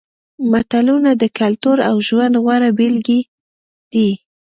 متلونه 0.51 1.11
د 1.21 1.23
کلتور 1.39 1.77
او 1.89 1.95
ژوند 2.07 2.33
غوره 2.43 2.69
بېلګې 2.77 3.19
دي 3.93 4.09